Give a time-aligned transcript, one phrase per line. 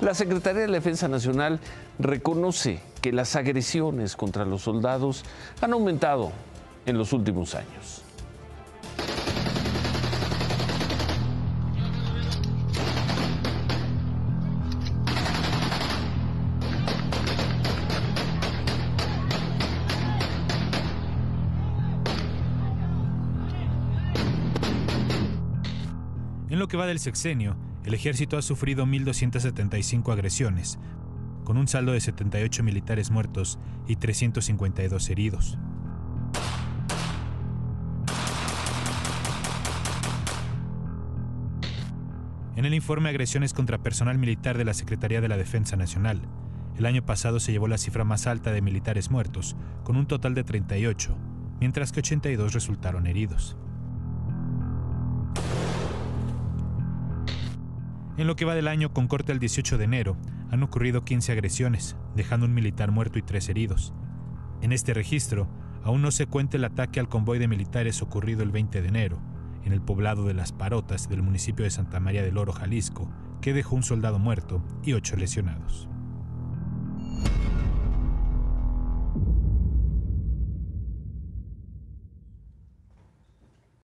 [0.00, 1.58] La Secretaría de Defensa Nacional
[1.98, 5.24] reconoce que las agresiones contra los soldados
[5.62, 6.32] han aumentado
[6.84, 8.02] en los últimos años.
[26.50, 27.56] En lo que va del sexenio,
[27.86, 30.80] el ejército ha sufrido 1.275 agresiones,
[31.44, 35.56] con un saldo de 78 militares muertos y 352 heridos.
[42.56, 46.22] En el informe Agresiones contra personal militar de la Secretaría de la Defensa Nacional,
[46.76, 50.34] el año pasado se llevó la cifra más alta de militares muertos, con un total
[50.34, 51.16] de 38,
[51.60, 53.56] mientras que 82 resultaron heridos.
[58.18, 60.16] En lo que va del año, con corte el 18 de enero,
[60.50, 63.92] han ocurrido 15 agresiones, dejando un militar muerto y tres heridos.
[64.62, 65.48] En este registro,
[65.84, 69.20] aún no se cuenta el ataque al convoy de militares ocurrido el 20 de enero,
[69.64, 73.10] en el poblado de Las Parotas del municipio de Santa María del Oro, Jalisco,
[73.42, 75.88] que dejó un soldado muerto y ocho lesionados.